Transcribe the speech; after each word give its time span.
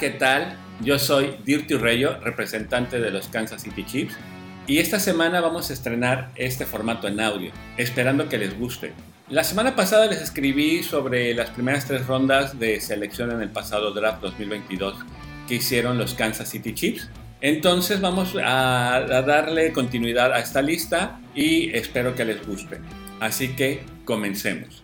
¿qué 0.00 0.08
tal? 0.08 0.56
Yo 0.80 0.98
soy 0.98 1.36
Dirty 1.44 1.74
Rayo, 1.74 2.18
representante 2.20 2.98
de 2.98 3.10
los 3.10 3.28
Kansas 3.28 3.62
City 3.62 3.84
Chiefs, 3.84 4.16
y 4.66 4.78
esta 4.78 4.98
semana 4.98 5.42
vamos 5.42 5.68
a 5.68 5.74
estrenar 5.74 6.30
este 6.36 6.64
formato 6.64 7.06
en 7.06 7.20
audio, 7.20 7.52
esperando 7.76 8.26
que 8.26 8.38
les 8.38 8.58
guste. 8.58 8.94
La 9.28 9.44
semana 9.44 9.76
pasada 9.76 10.06
les 10.06 10.22
escribí 10.22 10.82
sobre 10.82 11.34
las 11.34 11.50
primeras 11.50 11.86
tres 11.86 12.06
rondas 12.06 12.58
de 12.58 12.80
selección 12.80 13.30
en 13.30 13.42
el 13.42 13.50
pasado 13.50 13.92
draft 13.92 14.22
2022 14.22 14.94
que 15.46 15.56
hicieron 15.56 15.98
los 15.98 16.14
Kansas 16.14 16.48
City 16.48 16.72
Chiefs. 16.72 17.10
Entonces 17.42 18.00
vamos 18.00 18.34
a 18.42 19.00
darle 19.26 19.70
continuidad 19.72 20.32
a 20.32 20.38
esta 20.38 20.62
lista 20.62 21.20
y 21.34 21.76
espero 21.76 22.14
que 22.14 22.24
les 22.24 22.46
guste. 22.46 22.80
Así 23.20 23.48
que 23.48 23.82
comencemos. 24.06 24.82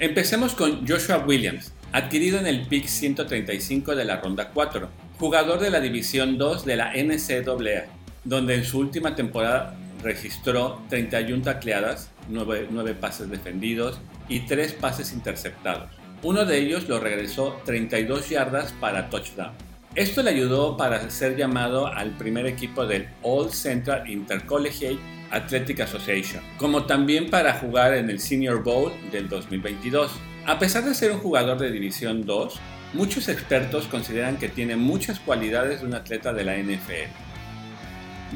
Empecemos 0.00 0.54
con 0.54 0.88
Joshua 0.88 1.18
Williams, 1.26 1.74
adquirido 1.92 2.38
en 2.38 2.46
el 2.46 2.66
pick 2.66 2.86
135 2.86 3.94
de 3.94 4.06
la 4.06 4.16
ronda 4.16 4.48
4, 4.48 4.88
jugador 5.18 5.60
de 5.60 5.68
la 5.68 5.78
División 5.78 6.38
2 6.38 6.64
de 6.64 6.76
la 6.76 6.94
NCAA, 6.94 7.84
donde 8.24 8.54
en 8.54 8.64
su 8.64 8.78
última 8.78 9.14
temporada 9.14 9.76
registró 10.02 10.80
31 10.88 11.42
tacleadas, 11.42 12.10
9, 12.30 12.94
pases 12.94 13.28
defendidos 13.28 14.00
y 14.26 14.40
3 14.40 14.72
pases 14.72 15.12
interceptados. 15.12 15.90
Uno 16.22 16.46
de 16.46 16.56
ellos 16.56 16.88
lo 16.88 16.98
regresó 16.98 17.60
32 17.66 18.30
yardas 18.30 18.72
para 18.80 19.10
touchdown. 19.10 19.52
Esto 19.96 20.22
le 20.22 20.30
ayudó 20.30 20.78
para 20.78 21.10
ser 21.10 21.36
llamado 21.36 21.88
al 21.88 22.16
primer 22.16 22.46
equipo 22.46 22.86
del 22.86 23.06
All 23.20 23.52
Central 23.52 24.08
Intercollegiate 24.08 25.19
Athletic 25.30 25.80
Association, 25.80 26.42
como 26.56 26.84
también 26.84 27.30
para 27.30 27.54
jugar 27.54 27.94
en 27.94 28.10
el 28.10 28.20
Senior 28.20 28.62
Bowl 28.62 28.92
del 29.10 29.28
2022. 29.28 30.12
A 30.46 30.58
pesar 30.58 30.84
de 30.84 30.94
ser 30.94 31.12
un 31.12 31.18
jugador 31.18 31.58
de 31.58 31.70
División 31.70 32.24
2, 32.24 32.58
muchos 32.94 33.28
expertos 33.28 33.86
consideran 33.86 34.36
que 34.36 34.48
tiene 34.48 34.76
muchas 34.76 35.20
cualidades 35.20 35.80
de 35.80 35.86
un 35.86 35.94
atleta 35.94 36.32
de 36.32 36.44
la 36.44 36.56
NFL. 36.56 37.10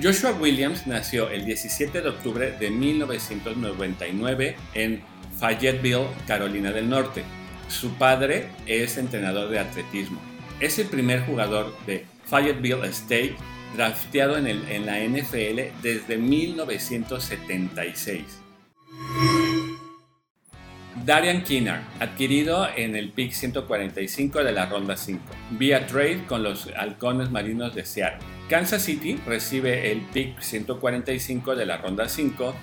Joshua 0.03 0.33
Williams 0.33 0.87
nació 0.87 1.31
el 1.31 1.45
17 1.45 2.01
de 2.03 2.09
octubre 2.09 2.53
de 2.59 2.71
1999 2.71 4.57
en 4.75 5.03
Fayetteville, 5.39 6.09
Carolina 6.27 6.73
del 6.73 6.89
Norte. 6.89 7.23
Su 7.69 7.95
padre 7.95 8.49
es 8.67 8.99
entrenador 8.99 9.51
de 9.51 9.61
atletismo. 9.61 10.21
Es 10.61 10.79
el 10.79 10.87
primer 10.87 11.25
jugador 11.25 11.75
de 11.87 12.07
Fayetteville 12.25 12.85
State 12.89 13.37
drafteado 13.75 14.39
en, 14.39 14.47
el, 14.47 14.67
en 14.71 14.87
la 14.87 15.01
NFL 15.01 15.83
desde 15.83 16.17
1976. 16.17 18.23
Darian 21.05 21.43
Kinnard, 21.43 21.83
adquirido 22.01 22.67
en 22.75 22.97
el 22.97 23.11
pick 23.11 23.33
145 23.33 24.45
de 24.45 24.53
la 24.53 24.67
ronda 24.67 24.97
5, 24.97 25.21
vía 25.51 25.87
trade 25.87 26.25
con 26.27 26.43
los 26.43 26.69
halcones 26.77 27.31
marinos 27.31 27.75
de 27.75 27.85
Seattle. 27.85 28.21
Kansas 28.49 28.83
City 28.83 29.19
recibe 29.27 29.91
el 29.91 30.01
pick 30.01 30.41
145 30.41 31.57
de 31.57 31.67
la 31.67 31.79
ronda 31.79 32.09
5 32.09 32.55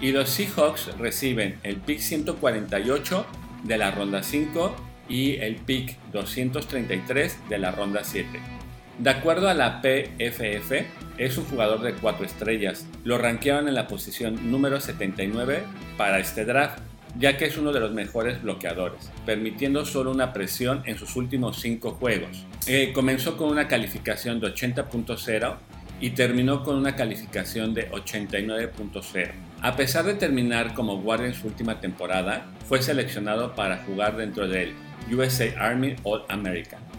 y 0.00 0.12
los 0.12 0.30
Seahawks 0.30 0.96
reciben 0.98 1.58
el 1.62 1.76
pick 1.76 1.98
148 1.98 3.26
de 3.64 3.78
la 3.78 3.90
ronda 3.90 4.22
5 4.22 4.74
y 5.08 5.36
el 5.36 5.56
pick 5.56 5.98
233 6.12 7.48
de 7.48 7.58
la 7.58 7.72
ronda 7.72 8.04
7. 8.04 8.59
De 9.00 9.08
acuerdo 9.08 9.48
a 9.48 9.54
la 9.54 9.80
PFF, 9.80 10.72
es 11.16 11.38
un 11.38 11.44
jugador 11.46 11.80
de 11.80 11.94
4 11.94 12.26
estrellas. 12.26 12.86
Lo 13.02 13.16
rankearon 13.16 13.66
en 13.66 13.74
la 13.74 13.88
posición 13.88 14.50
número 14.50 14.78
79 14.78 15.62
para 15.96 16.18
este 16.18 16.44
draft, 16.44 16.80
ya 17.18 17.38
que 17.38 17.46
es 17.46 17.56
uno 17.56 17.72
de 17.72 17.80
los 17.80 17.92
mejores 17.92 18.42
bloqueadores, 18.42 19.10
permitiendo 19.24 19.86
solo 19.86 20.10
una 20.10 20.34
presión 20.34 20.82
en 20.84 20.98
sus 20.98 21.16
últimos 21.16 21.62
5 21.62 21.92
juegos. 21.92 22.44
Eh, 22.66 22.92
comenzó 22.94 23.38
con 23.38 23.48
una 23.48 23.68
calificación 23.68 24.38
de 24.38 24.48
80.0 24.48 25.56
y 25.98 26.10
terminó 26.10 26.62
con 26.62 26.76
una 26.76 26.94
calificación 26.94 27.72
de 27.72 27.90
89.0. 27.90 29.30
A 29.62 29.76
pesar 29.76 30.04
de 30.04 30.12
terminar 30.12 30.74
como 30.74 31.00
guardia 31.00 31.28
en 31.28 31.34
su 31.34 31.46
última 31.46 31.80
temporada, 31.80 32.50
fue 32.68 32.82
seleccionado 32.82 33.54
para 33.54 33.78
jugar 33.78 34.18
dentro 34.18 34.46
del 34.46 34.74
USA 35.10 35.46
Army 35.58 35.96
All 36.02 36.22
American. 36.28 36.89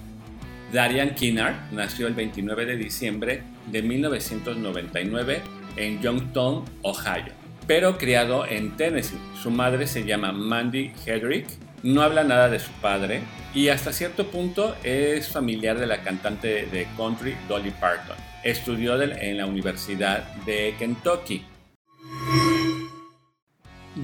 Darian 0.72 1.16
Kinnard 1.16 1.56
nació 1.72 2.08
el 2.08 2.14
29 2.14 2.66
de 2.66 2.78
diciembre 2.78 3.44
de 3.68 3.82
1999 3.82 5.42
en 5.76 6.02
Youngstown, 6.02 6.64
Ohio, 6.82 7.34
pero 7.68 7.98
criado 7.98 8.46
en 8.46 8.78
Tennessee. 8.78 9.18
Su 9.42 9.52
madre 9.52 9.86
se 9.86 10.06
llama 10.06 10.32
Mandy 10.32 10.94
Hedrick, 11.06 11.48
no 11.84 12.02
habla 12.04 12.24
nada 12.24 12.50
de 12.50 12.59
su 12.59 12.72
padre 12.74 13.22
y 13.54 13.68
hasta 13.68 13.92
cierto 13.92 14.28
punto 14.28 14.76
es 14.84 15.28
familiar 15.28 15.78
de 15.78 15.88
la 15.88 16.04
cantante 16.04 16.68
de 16.68 16.88
country 16.96 17.36
Dolly 17.50 17.72
Parton. 17.72 18.16
Estudió 18.44 19.02
en 19.02 19.38
la 19.38 19.46
Universidad 19.46 20.24
de 20.46 20.74
Kentucky. 20.80 21.44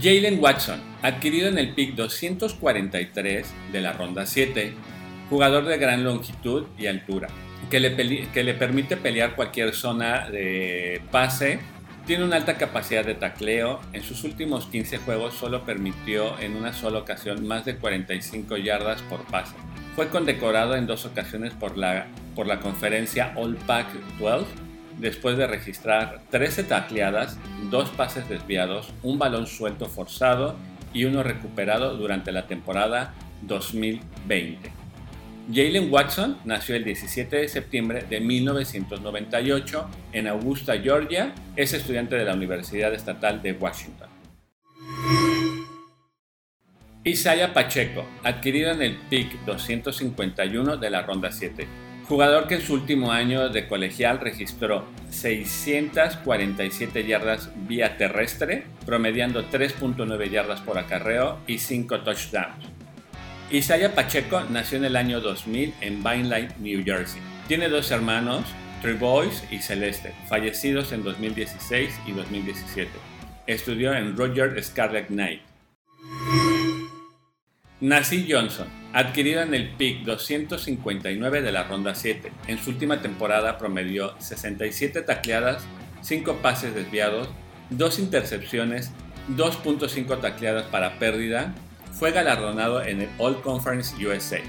Jalen 0.02 0.40
Watson, 0.42 0.82
adquirido 1.02 1.48
en 1.48 1.58
el 1.58 1.74
pick 1.74 1.96
243 1.96 3.48
de 3.72 3.82
la 3.82 3.94
ronda 3.94 4.26
7, 4.26 4.74
jugador 5.30 5.66
de 5.66 5.78
gran 5.78 6.04
longitud 6.04 6.66
y 6.78 6.88
altura, 6.88 7.28
que 7.70 7.80
le, 7.80 8.28
que 8.30 8.44
le 8.44 8.54
permite 8.54 8.98
pelear 8.98 9.36
cualquier 9.36 9.74
zona 9.74 10.30
de 10.30 11.02
pase. 11.12 11.60
Tiene 12.06 12.24
una 12.24 12.38
alta 12.38 12.58
capacidad 12.58 13.04
de 13.04 13.16
tacleo. 13.16 13.82
En 13.92 14.02
sus 14.02 14.24
últimos 14.24 14.68
15 14.68 15.00
juegos 15.00 15.34
solo 15.34 15.66
permitió 15.66 16.40
en 16.40 16.56
una 16.56 16.72
sola 16.72 17.00
ocasión 17.00 17.46
más 17.46 17.66
de 17.66 17.76
45 17.76 18.56
yardas 18.58 19.02
por 19.04 19.26
pase. 19.26 19.56
Fue 19.96 20.08
condecorado 20.08 20.76
en 20.76 20.88
dos 20.88 21.06
ocasiones 21.06 21.54
por 21.54 21.78
la, 21.78 22.08
por 22.34 22.48
la 22.48 22.62
conferencia 22.62 23.34
All 23.36 23.58
Pack 23.58 23.88
12 24.20 24.68
después 25.00 25.38
de 25.38 25.48
registrar 25.48 26.22
13 26.30 26.64
tacleadas, 26.64 27.38
dos 27.70 27.90
pases 27.90 28.28
desviados, 28.30 28.94
un 29.04 29.20
balón 29.20 29.48
suelto 29.48 29.88
forzado 29.88 30.56
y 30.94 31.06
uno 31.06 31.24
recuperado 31.24 31.96
durante 31.98 32.32
la 32.32 32.48
temporada 32.48 33.14
2020. 33.44 34.87
Jalen 35.53 35.91
Watson 35.91 36.38
nació 36.44 36.75
el 36.75 36.84
17 36.84 37.38
de 37.38 37.47
septiembre 37.47 38.03
de 38.09 38.19
1998 38.19 39.90
en 40.12 40.28
Augusta, 40.28 40.78
Georgia. 40.78 41.34
Es 41.56 41.74
estudiante 41.74 42.18
de 42.18 42.25
la 42.25 42.34
Universidad 42.34 42.94
Estatal 42.94 43.41
de 43.41 43.53
Washington. 43.53 44.09
Isaiah 47.06 47.53
Pacheco, 47.53 48.06
adquirido 48.24 48.72
en 48.72 48.81
el 48.81 48.97
pick 49.09 49.46
251 49.46 50.75
de 50.75 50.90
la 50.90 51.03
ronda 51.03 51.31
7. 51.31 51.66
Jugador 52.09 52.47
que 52.47 52.56
en 52.56 52.62
su 52.62 52.74
último 52.74 53.13
año 53.13 53.47
de 53.47 53.68
colegial 53.69 54.19
registró 54.19 54.86
647 55.09 57.07
yardas 57.07 57.52
vía 57.68 57.96
terrestre, 57.96 58.66
promediando 58.86 59.50
3.9 59.50 60.30
yardas 60.30 60.59
por 60.59 60.78
acarreo 60.78 61.38
y 61.47 61.59
5 61.59 62.02
touchdowns. 62.02 62.78
Isaiah 63.50 63.96
Pacheco 63.96 64.41
nació 64.50 64.78
en 64.78 64.85
el 64.85 64.97
año 64.97 65.22
2000 65.22 65.74
en 65.80 66.03
Vineland, 66.03 66.58
New 66.59 66.84
Jersey. 66.84 67.22
Tiene 67.47 67.69
dos 67.69 67.91
hermanos, 67.91 68.44
Boys 69.00 69.44
y 69.50 69.59
Celeste, 69.59 70.13
fallecidos 70.28 70.91
en 70.91 71.03
2016 71.03 71.97
y 72.06 72.12
2017. 72.12 72.90
Estudió 73.47 73.94
en 73.94 74.18
Roger 74.18 74.62
Scarlet 74.62 75.07
Knight. 75.07 75.41
Nasir 77.80 78.25
Johnson, 78.30 78.68
adquirido 78.91 79.42
en 79.42 79.54
el 79.54 79.69
pick 79.69 80.04
259 80.04 81.42
de 81.42 81.51
la 81.51 81.63
ronda 81.63 81.95
7. 81.95 82.31
En 82.48 82.57
su 82.57 82.72
última 82.72 83.01
temporada 83.01 83.57
promedió 83.57 84.13
67 84.19 85.04
tacleadas, 85.04 85.66
5 86.01 86.38
pases 86.42 86.75
desviados, 86.75 87.30
2 87.69 88.00
intercepciones, 88.00 88.92
2.5 89.38 90.19
tacleadas 90.19 90.66
para 90.66 91.00
pérdida 91.00 91.54
fue 91.92 92.12
galardonado 92.12 92.84
en 92.84 93.01
el 93.01 93.10
All 93.18 93.42
Conference 93.42 93.95
USA. 94.06 94.39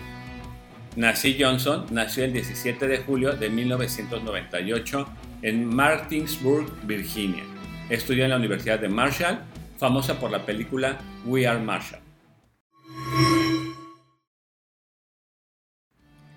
Nasir 0.96 1.36
Johnson 1.38 1.86
nació 1.90 2.24
el 2.24 2.32
17 2.32 2.88
de 2.88 2.98
julio 2.98 3.32
de 3.32 3.48
1998 3.50 5.08
en 5.42 5.64
Martinsburg, 5.64 6.70
Virginia. 6.84 7.44
Estudió 7.88 8.24
en 8.24 8.30
la 8.30 8.36
Universidad 8.36 8.80
de 8.80 8.88
Marshall, 8.88 9.40
famosa 9.78 10.18
por 10.18 10.30
la 10.30 10.44
película 10.44 10.98
We 11.24 11.46
Are 11.46 11.60
Marshall. 11.60 12.00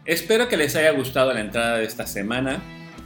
Espero 0.06 0.48
que 0.48 0.58
les 0.58 0.76
haya 0.76 0.92
gustado 0.92 1.34
la 1.34 1.42
entrada 1.42 1.78
de 1.78 1.86
esta 1.86 2.06
semana. 2.06 2.62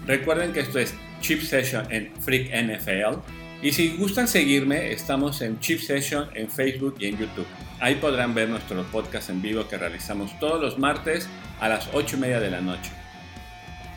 Recuerden 0.05 0.53
que 0.53 0.61
esto 0.61 0.79
es 0.79 0.93
Chip 1.21 1.41
Session 1.41 1.91
en 1.91 2.11
Freak 2.21 2.51
NFL. 2.51 3.19
Y 3.61 3.71
si 3.71 3.95
gustan 3.97 4.27
seguirme, 4.27 4.91
estamos 4.91 5.41
en 5.41 5.59
Chip 5.59 5.79
Session 5.79 6.29
en 6.35 6.49
Facebook 6.49 6.95
y 6.99 7.07
en 7.07 7.17
YouTube. 7.17 7.47
Ahí 7.79 7.95
podrán 7.95 8.33
ver 8.33 8.49
nuestro 8.49 8.83
podcast 8.83 9.29
en 9.29 9.41
vivo 9.41 9.67
que 9.67 9.77
realizamos 9.77 10.37
todos 10.39 10.61
los 10.61 10.79
martes 10.79 11.27
a 11.59 11.67
las 11.67 11.89
8 11.93 12.15
y 12.15 12.19
media 12.19 12.39
de 12.39 12.49
la 12.49 12.61
noche. 12.61 12.91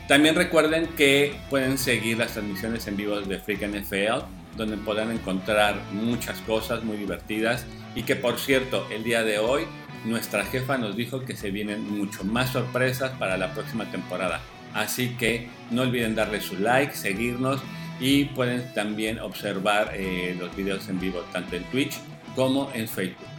También 0.07 0.35
recuerden 0.35 0.87
que 0.97 1.35
pueden 1.49 1.77
seguir 1.77 2.17
las 2.17 2.33
transmisiones 2.33 2.87
en 2.87 2.97
vivo 2.97 3.21
de 3.21 3.39
Freak 3.39 3.61
NFL, 3.61 4.25
donde 4.57 4.75
podrán 4.77 5.11
encontrar 5.11 5.75
muchas 5.93 6.39
cosas 6.41 6.83
muy 6.83 6.97
divertidas. 6.97 7.65
Y 7.95 8.03
que 8.03 8.15
por 8.15 8.37
cierto, 8.39 8.87
el 8.91 9.03
día 9.03 9.23
de 9.23 9.39
hoy 9.39 9.63
nuestra 10.05 10.45
jefa 10.45 10.77
nos 10.77 10.95
dijo 10.95 11.23
que 11.23 11.35
se 11.35 11.51
vienen 11.51 11.89
mucho 11.97 12.23
más 12.23 12.51
sorpresas 12.51 13.11
para 13.19 13.37
la 13.37 13.53
próxima 13.53 13.85
temporada. 13.91 14.41
Así 14.73 15.09
que 15.09 15.47
no 15.71 15.83
olviden 15.83 16.15
darle 16.15 16.41
su 16.41 16.57
like, 16.57 16.95
seguirnos 16.95 17.61
y 17.99 18.25
pueden 18.25 18.73
también 18.73 19.19
observar 19.19 19.91
eh, 19.93 20.35
los 20.37 20.55
videos 20.55 20.87
en 20.89 20.99
vivo 20.99 21.19
tanto 21.31 21.55
en 21.55 21.63
Twitch 21.65 21.97
como 22.35 22.71
en 22.73 22.87
Facebook. 22.87 23.38